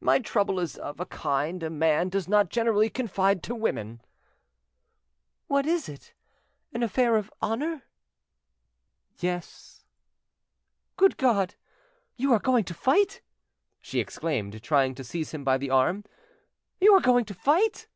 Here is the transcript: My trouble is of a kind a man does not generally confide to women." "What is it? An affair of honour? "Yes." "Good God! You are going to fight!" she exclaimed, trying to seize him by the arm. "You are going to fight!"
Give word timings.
My 0.00 0.20
trouble 0.20 0.58
is 0.58 0.78
of 0.78 1.00
a 1.00 1.04
kind 1.04 1.62
a 1.62 1.68
man 1.68 2.08
does 2.08 2.26
not 2.26 2.48
generally 2.48 2.88
confide 2.88 3.42
to 3.42 3.54
women." 3.54 4.00
"What 5.48 5.66
is 5.66 5.86
it? 5.86 6.14
An 6.72 6.82
affair 6.82 7.16
of 7.16 7.30
honour? 7.42 7.82
"Yes." 9.18 9.84
"Good 10.96 11.18
God! 11.18 11.56
You 12.16 12.32
are 12.32 12.38
going 12.38 12.64
to 12.64 12.72
fight!" 12.72 13.20
she 13.82 14.00
exclaimed, 14.00 14.62
trying 14.62 14.94
to 14.94 15.04
seize 15.04 15.32
him 15.32 15.44
by 15.44 15.58
the 15.58 15.68
arm. 15.68 16.04
"You 16.80 16.94
are 16.94 17.00
going 17.02 17.26
to 17.26 17.34
fight!" 17.34 17.86